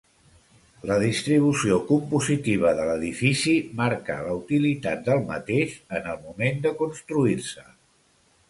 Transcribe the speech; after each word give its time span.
La 0.91 0.95
distribució 1.01 1.75
compositiva 1.89 2.71
de 2.79 2.87
l'edifici 2.89 3.55
marca 3.83 4.17
la 4.31 4.33
utilitat 4.41 5.07
del 5.11 5.23
mateix 5.31 5.77
en 5.99 6.13
el 6.15 6.21
moment 6.27 6.63
de 6.69 6.77
construir-se. 6.85 7.69